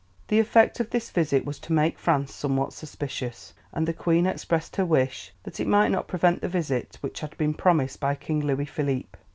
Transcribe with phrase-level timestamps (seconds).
[0.29, 4.77] The effect of this visit was to make France somewhat suspicious, and the Queen expressed
[4.77, 8.39] her wish that it might not prevent the visit which had been promised by King
[8.43, 9.15] Louis Philippe.